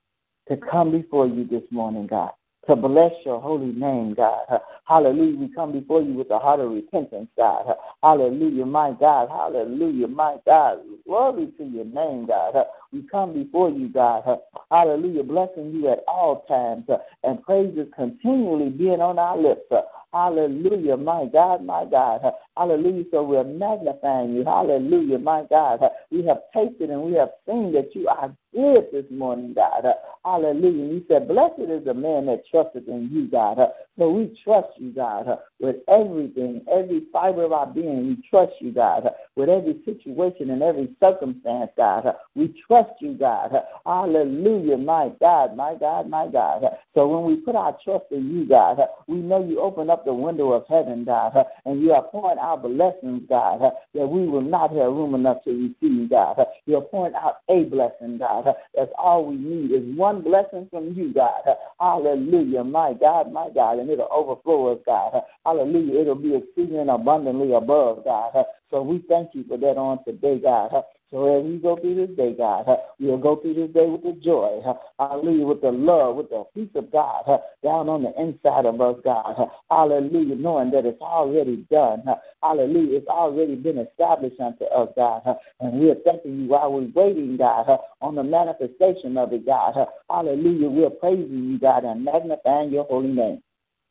[0.49, 2.31] to come before you this morning, God
[2.69, 4.61] to bless your holy name, God.
[4.87, 5.37] Hallelujah.
[5.39, 7.75] We come before you with a heart of repentance, God.
[8.03, 9.29] Hallelujah, my God.
[9.31, 10.79] Hallelujah, my God.
[11.07, 12.55] Glory to your name, God.
[12.93, 14.23] We come before you, God.
[14.71, 19.63] Hallelujah, blessing you at all times uh, and praises continually being on our lips.
[19.71, 19.81] Uh,
[20.13, 22.21] hallelujah, my God, my God.
[22.23, 23.05] Uh, hallelujah.
[23.11, 24.45] So we're magnifying you.
[24.45, 25.81] Hallelujah, my God.
[26.11, 29.87] We have tasted and we have seen that you are good this morning, God.
[30.23, 30.93] Hallelujah.
[30.93, 33.59] You said, Blessed is the man that trusted in you, God.
[33.99, 35.27] So we trust you, God,
[35.61, 38.09] with everything, every fiber of our being.
[38.09, 42.07] We trust you, God, with every situation and every circumstance, God.
[42.35, 43.53] We trust you, God.
[43.85, 46.65] Hallelujah, my God, my God, my God.
[46.95, 50.15] So when we put our trust in you, God, we know you open up the
[50.15, 51.35] window of heaven, God,
[51.67, 55.51] and you are pouring out blessings, God, that we will not have room enough to
[55.51, 56.39] receive, God.
[56.65, 58.47] You're pouring out a blessing, God.
[58.75, 61.43] That's all we need is one blessing from you, God.
[61.79, 65.21] Hallelujah, my God, my God, and it'll overflow us, God.
[65.45, 68.45] Hallelujah, it'll be exceeding abundantly above, God.
[68.71, 70.71] So we thank you for that on today, God.
[71.11, 72.65] So as we go through this day, God,
[72.99, 74.63] we'll go through this day with the joy,
[74.99, 77.25] hallelujah, with the love, with the peace of God
[77.63, 79.51] down on the inside of us, God.
[79.71, 82.03] Hallelujah, knowing that it's already done.
[82.43, 85.37] Hallelujah, it's already been established unto us, God.
[85.61, 87.67] And we're thanking you while we're waiting, God,
[88.01, 89.87] on the manifestation of it, God.
[90.09, 93.43] Hallelujah, we're praising you, God, and magnifying your holy name.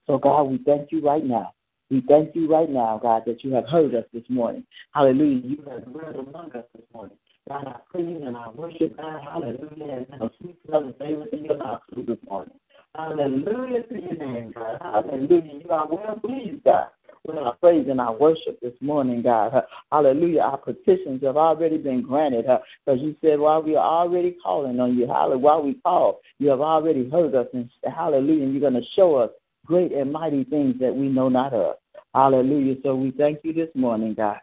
[0.07, 1.53] So, God, we thank you right now.
[1.89, 4.65] We thank you right now, God, that you have heard us this morning.
[4.93, 5.41] Hallelujah.
[5.43, 7.17] You have heard among us this morning.
[7.49, 9.21] God, I praise and I worship God.
[9.23, 10.05] Hallelujah.
[10.11, 12.53] And a sweet and favor in your nostrils this morning.
[12.95, 14.77] Hallelujah to your name, God.
[14.81, 15.61] Hallelujah.
[15.63, 16.87] You are well pleased, God.
[17.25, 19.53] With our praise and our worship this morning, God.
[19.91, 20.41] Hallelujah.
[20.41, 22.45] Our petitions have already been granted
[22.85, 26.49] because you said while we are already calling on you, hallelujah, while we call, you
[26.49, 27.47] have already heard us.
[27.53, 28.43] And hallelujah.
[28.43, 29.29] And you're going to show us
[29.65, 31.75] great and mighty things that we know not of.
[32.13, 32.75] Hallelujah.
[32.83, 34.39] So we thank you this morning, God.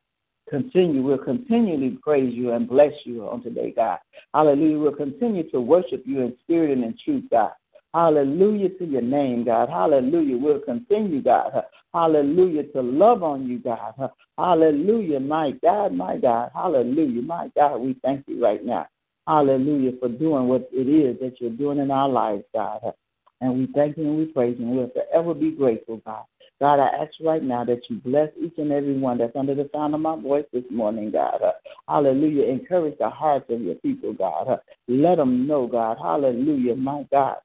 [0.48, 1.02] Continue.
[1.02, 3.98] We'll continually praise you and bless you on today, God.
[4.32, 4.78] Hallelujah.
[4.78, 7.52] We'll continue to worship you in spirit and in truth, God.
[7.94, 9.68] Hallelujah to your name, God.
[9.68, 10.36] Hallelujah.
[10.36, 11.64] We'll continue, God.
[11.92, 14.10] Hallelujah to love on you, God.
[14.36, 16.50] Hallelujah, my God, my God.
[16.54, 17.78] Hallelujah, my God.
[17.78, 18.86] We thank you right now.
[19.26, 22.80] Hallelujah for doing what it is that you're doing in our lives, God.
[23.40, 24.66] And we thank you and we praise you.
[24.66, 26.24] And We'll forever be grateful, God.
[26.60, 29.70] God, I ask right now that you bless each and every one that's under the
[29.72, 31.40] sound of my voice this morning, God.
[31.88, 32.46] Hallelujah.
[32.46, 34.58] Encourage the hearts of your people, God.
[34.88, 35.98] Let them know, God.
[36.02, 37.36] Hallelujah, my God,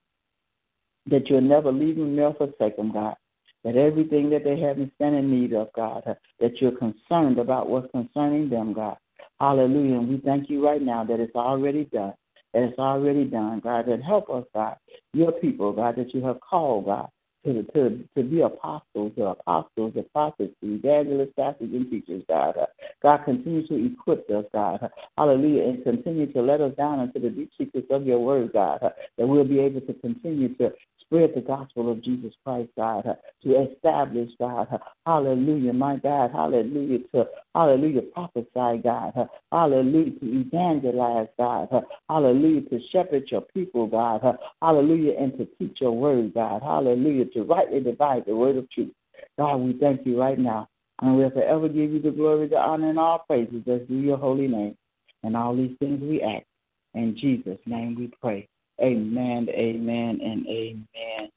[1.07, 3.15] that you'll never leave them nor forsake them, God.
[3.63, 6.03] That everything that they have stand in need of, God,
[6.39, 8.97] that you're concerned about what's concerning them, God.
[9.39, 9.99] Hallelujah.
[9.99, 12.13] And we thank you right now that it's already done.
[12.53, 13.87] That it's already done, God.
[13.87, 14.77] That help us, God,
[15.13, 17.09] your people, God, that you have called, God
[17.45, 22.55] to, to, to be apostles, to apostles, the prophets, evangelists, pastors, and teachers, God.
[23.01, 24.89] God, continue to equip us, God.
[25.17, 25.63] Hallelujah.
[25.63, 29.27] And continue to let us down into the deep secrets of your word, God, that
[29.27, 30.71] we'll be able to continue to
[31.13, 33.03] spread the gospel of Jesus Christ, God,
[33.43, 34.67] to establish, God,
[35.05, 41.69] hallelujah, my God, hallelujah, to, hallelujah, prophesy, God, hallelujah, to evangelize, God,
[42.09, 44.21] hallelujah, to shepherd your people, God,
[44.59, 48.91] hallelujah, and to teach your word, God, hallelujah, to rightly divide the word of truth.
[49.37, 50.67] God, we thank you right now.
[51.01, 54.17] And we'll forever give you the glory, the honor, and all praises as due your
[54.17, 54.77] holy name.
[55.23, 56.45] And all these things we ask.
[56.93, 58.47] In Jesus' name we pray.
[58.81, 61.29] Amen, amen, and amen.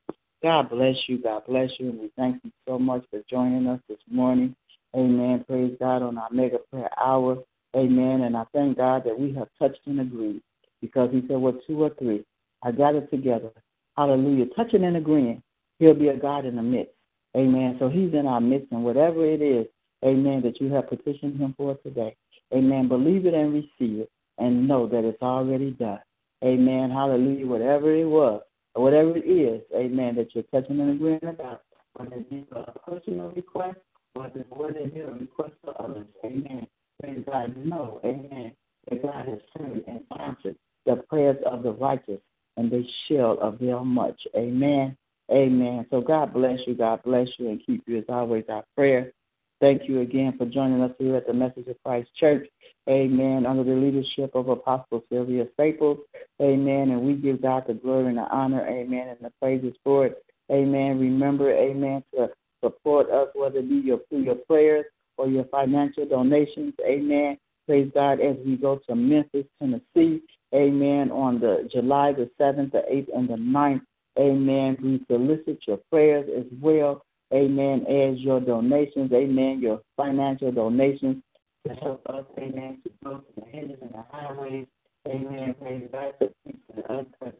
[0.42, 1.18] God bless you.
[1.18, 1.90] God bless you.
[1.90, 4.54] And we thank you so much for joining us this morning.
[4.94, 5.44] Amen.
[5.46, 7.42] Praise God on our mega prayer hour.
[7.74, 8.22] Amen.
[8.22, 10.40] And I thank God that we have touched and agreed
[10.80, 12.24] because He said, Well, two or three
[12.62, 13.50] are gathered together.
[13.96, 14.46] Hallelujah.
[14.54, 15.42] Touching and agreeing.
[15.78, 16.92] He'll be a God in the midst.
[17.36, 17.76] Amen.
[17.78, 19.66] So He's in our midst, and whatever it is,
[20.04, 22.16] amen, that you have petitioned Him for today,
[22.54, 25.98] amen, believe it and receive it and know that it's already done.
[26.44, 26.90] Amen.
[26.90, 27.46] Hallelujah.
[27.46, 28.42] Whatever it was,
[28.74, 31.62] whatever it is, amen, that you're touching and agreeing about,
[31.94, 33.78] whether it be a personal request,
[34.14, 36.66] whether it be a request for others, amen.
[37.00, 37.56] Praise God.
[37.56, 38.52] Know, amen,
[38.88, 42.20] that God has heard and answered the prayers of the righteous,
[42.56, 44.20] and they shall avail much.
[44.34, 44.96] Amen.
[45.30, 45.86] Amen.
[45.90, 46.74] So God bless you.
[46.74, 49.12] God bless you and keep you as always our prayer.
[49.60, 52.46] Thank you again for joining us here at the Message of Christ Church.
[52.88, 53.46] Amen.
[53.46, 55.98] Under the leadership of Apostle Sylvia Staples.
[56.40, 56.90] Amen.
[56.90, 58.66] And we give God the glory and the honor.
[58.66, 59.08] Amen.
[59.08, 60.22] And the praises for it.
[60.50, 61.00] Amen.
[61.00, 62.30] Remember, amen, to
[62.62, 64.84] support us, whether it be your, through your prayers
[65.16, 66.74] or your financial donations.
[66.84, 67.36] Amen.
[67.66, 70.22] Praise God as we go to Memphis, Tennessee.
[70.54, 71.10] Amen.
[71.10, 73.82] On the July the 7th, the 8th, and the 9th.
[74.18, 74.76] Amen.
[74.82, 77.02] We solicit your prayers as well.
[77.34, 77.84] Amen.
[77.88, 79.12] As your donations.
[79.12, 79.60] Amen.
[79.60, 81.22] Your financial donations
[81.68, 82.24] to help us.
[82.38, 82.78] Amen.
[82.84, 84.66] To go to the hedges and the highways.
[85.08, 85.54] Amen.
[85.60, 86.82] Praise God to preach the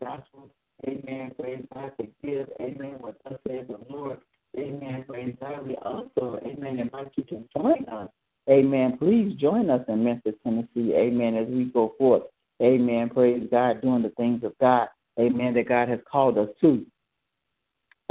[0.01, 0.51] gospel.
[0.87, 1.33] Amen.
[1.39, 2.49] Praise God to give.
[2.61, 2.97] Amen.
[3.01, 4.19] What thus says the Lord.
[4.59, 5.05] Amen.
[5.07, 5.67] Praise God.
[5.67, 8.09] We also, amen, invite you to join us.
[8.49, 8.97] Amen.
[8.97, 10.95] Please join us in Memphis, Tennessee.
[10.95, 11.35] Amen.
[11.37, 12.23] As we go forth.
[12.63, 13.11] Amen.
[13.11, 14.89] Praise God, doing the things of God.
[15.19, 15.55] Amen.
[15.55, 16.87] That God has called us to.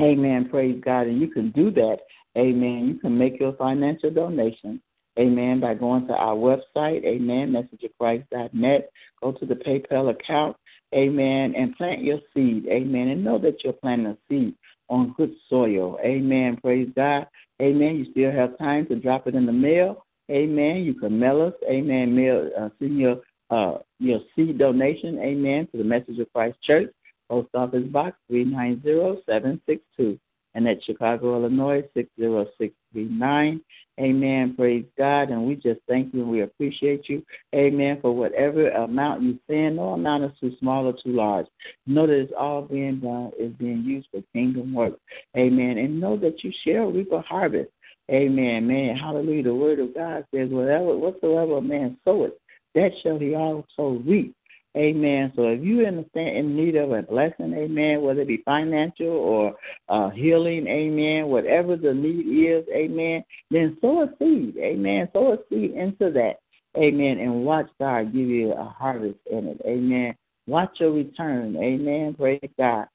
[0.02, 0.50] Amen.
[0.50, 1.08] Praise God.
[1.08, 2.00] And you can do that.
[2.38, 2.88] Amen.
[2.88, 4.82] You can make your financial donation.
[5.18, 5.60] Amen.
[5.60, 7.04] By going to our website.
[7.06, 7.54] Amen.
[7.54, 8.92] Messageofchrist.net.
[9.22, 10.58] Go to the PayPal account.
[10.94, 11.54] Amen.
[11.56, 12.68] And plant your seed.
[12.68, 13.08] Amen.
[13.10, 14.56] And know that you're planting a seed
[14.90, 15.98] on good soil.
[16.04, 16.58] Amen.
[16.62, 17.28] Praise God.
[17.62, 17.96] Amen.
[17.96, 20.06] You still have time to drop it in the mail.
[20.30, 20.78] Amen.
[20.78, 21.54] You can mail us.
[21.70, 22.16] Amen.
[22.16, 25.20] Mail uh, send your uh, your seed donation.
[25.20, 25.68] Amen.
[25.72, 26.92] To the Message of Christ Church.
[27.30, 30.20] Post Office Box 390762,
[30.56, 33.62] and that's Chicago, Illinois 60639.
[34.00, 34.56] Amen.
[34.58, 35.30] Praise God.
[35.30, 37.24] And we just thank you and we appreciate you.
[37.54, 38.00] Amen.
[38.02, 41.46] For whatever amount you send, no amount is too small or too large.
[41.86, 44.94] Know that it's all being done, is being used for kingdom work.
[45.38, 45.78] Amen.
[45.78, 47.70] And know that you shall reap a harvest.
[48.12, 48.68] Amen.
[48.68, 49.44] Man, hallelujah.
[49.44, 52.34] The word of God says, whatever whatsoever a man soweth,
[52.76, 54.36] that shall he also reap.
[54.76, 55.32] Amen.
[55.38, 59.08] So if you're in, the, in need of a blessing, amen, whether it be financial
[59.08, 59.56] or
[59.88, 65.08] uh, healing, amen, whatever the need is, amen, then sow a seed, amen.
[65.14, 66.40] Sow a seed into that,
[66.78, 70.14] amen, and watch God give you a harvest in it, amen.
[70.46, 72.16] Watch your return, amen.
[72.16, 72.88] Praise God.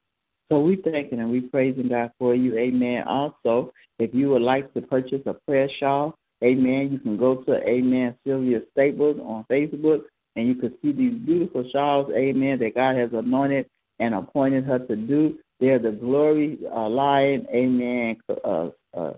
[0.51, 3.05] So we thanking and we praising God for you, amen.
[3.07, 6.13] Also, if you would like to purchase a prayer shawl,
[6.43, 10.01] amen, you can go to, amen, Sylvia Staples on Facebook
[10.35, 14.79] and you can see these beautiful shawls, amen, that God has anointed and appointed her
[14.79, 15.37] to do.
[15.59, 19.13] They're the glory uh, line, amen, uh, uh,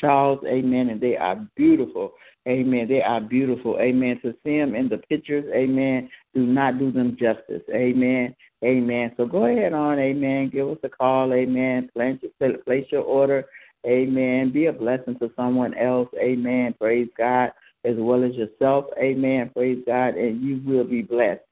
[0.00, 2.12] shawls, amen, and they are beautiful,
[2.46, 2.88] amen.
[2.88, 4.20] They are beautiful, amen.
[4.22, 9.12] To see them in the pictures, amen, do not do them justice, amen, amen.
[9.16, 13.44] So go ahead on, amen, give us a call, amen, place your, place your order,
[13.86, 14.50] amen.
[14.52, 16.74] Be a blessing to someone else, amen.
[16.78, 17.52] Praise God
[17.84, 18.86] as well as yourself.
[18.98, 19.50] Amen.
[19.54, 20.14] Praise God.
[20.16, 21.42] And you will be blessed.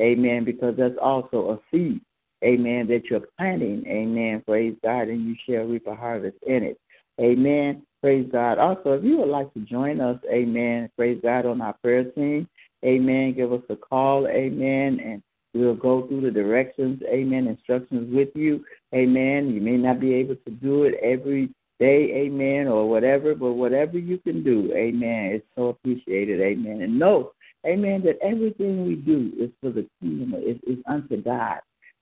[0.00, 0.44] Amen.
[0.44, 2.00] Because that's also a seed.
[2.44, 2.86] Amen.
[2.88, 3.84] That you're planting.
[3.86, 4.42] Amen.
[4.46, 5.08] Praise God.
[5.08, 6.78] And you shall reap a harvest in it.
[7.20, 7.82] Amen.
[8.00, 8.58] Praise God.
[8.58, 10.90] Also, if you would like to join us, amen.
[10.96, 12.48] Praise God on our prayer team.
[12.84, 13.34] Amen.
[13.34, 14.26] Give us a call.
[14.26, 14.98] Amen.
[15.04, 15.22] And
[15.54, 17.00] we'll go through the directions.
[17.08, 17.46] Amen.
[17.46, 18.64] Instructions with you.
[18.92, 19.50] Amen.
[19.50, 21.50] You may not be able to do it every
[21.82, 26.80] day, amen, or whatever, but whatever you can do, amen, it's so appreciated, amen.
[26.82, 27.32] And know,
[27.66, 31.58] amen, that everything we do is for the kingdom, is, is unto God.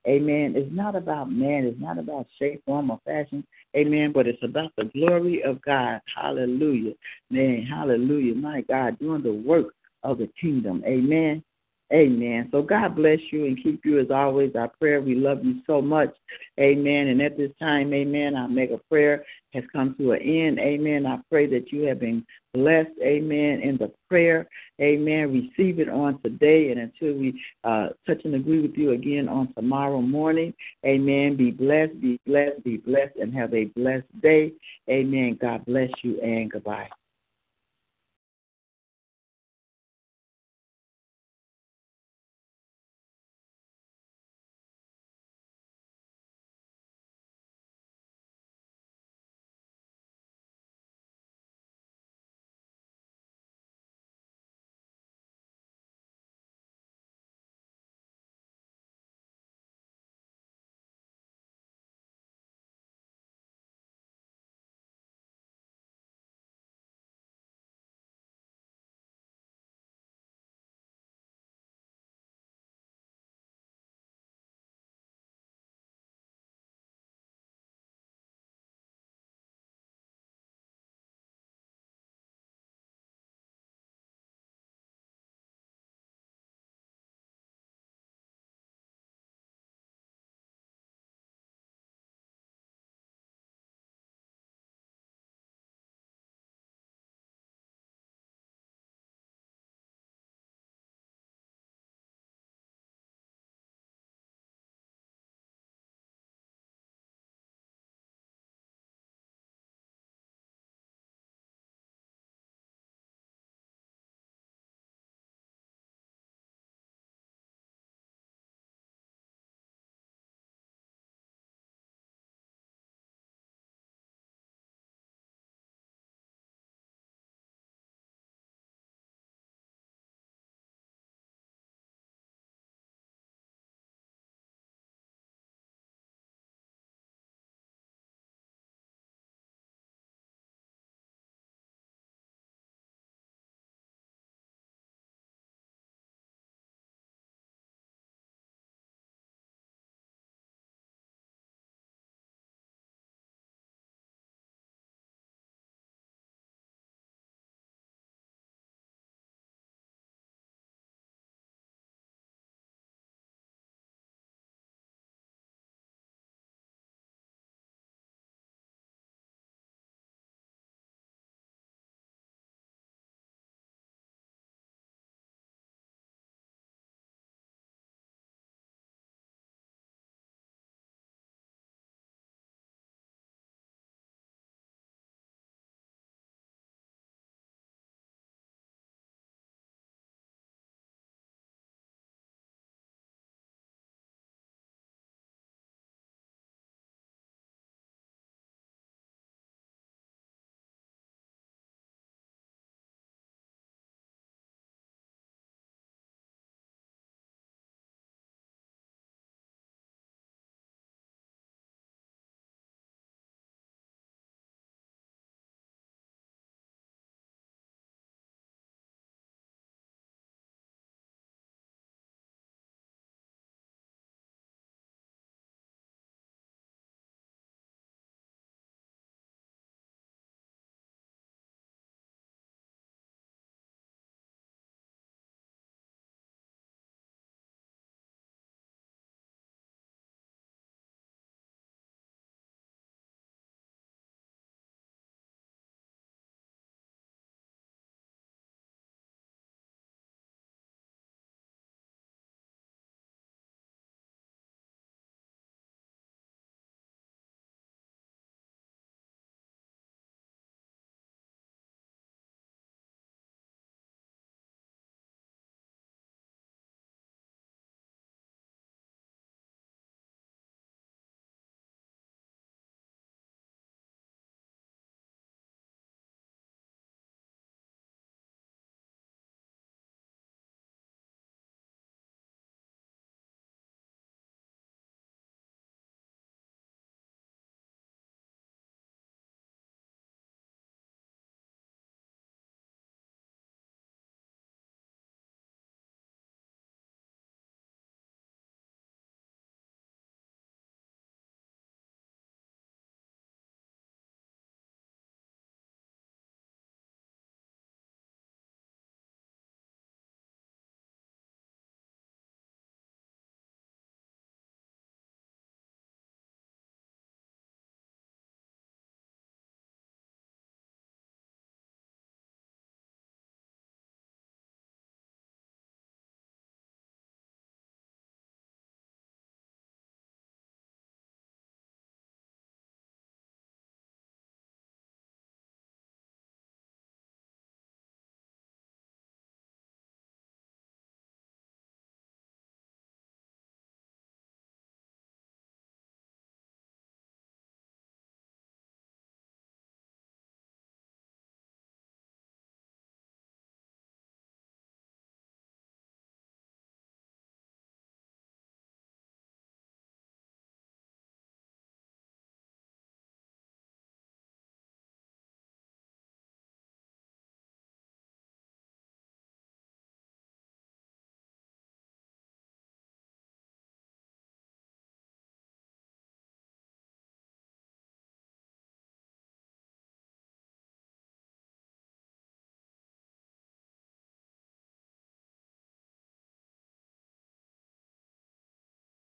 [0.06, 0.54] Amen.
[0.56, 1.64] It's not about man.
[1.64, 3.46] It's not about shape, form, or fashion.
[3.76, 4.12] Amen.
[4.14, 6.00] But it's about the glory of God.
[6.16, 6.94] Hallelujah.
[7.28, 8.34] Man, hallelujah.
[8.34, 10.82] My God, doing the work of the kingdom.
[10.86, 11.44] Amen.
[11.92, 12.48] Amen.
[12.52, 14.54] So God bless you and keep you as always.
[14.54, 16.14] Our prayer, we love you so much.
[16.58, 17.08] Amen.
[17.08, 19.24] And at this time, amen, our mega prayer
[19.54, 20.60] has come to an end.
[20.60, 21.04] Amen.
[21.04, 22.24] I pray that you have been
[22.54, 22.92] blessed.
[23.02, 23.60] Amen.
[23.62, 24.48] In the prayer.
[24.80, 25.32] Amen.
[25.32, 26.70] Receive it on today.
[26.70, 30.54] And until we uh, touch and agree with you again on tomorrow morning.
[30.86, 31.36] Amen.
[31.36, 34.52] Be blessed, be blessed, be blessed, and have a blessed day.
[34.88, 35.38] Amen.
[35.40, 36.88] God bless you and goodbye.